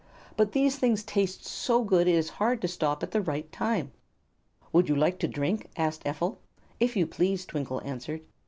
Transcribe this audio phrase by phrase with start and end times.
[0.35, 3.91] "But these things taste so good it is hard to stop at the right time."
[4.73, 6.39] "Would you like to drink?" asked Ephel.
[6.79, 8.21] "If you please," Twinkle answered.